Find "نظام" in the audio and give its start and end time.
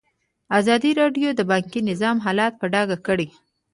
1.89-2.17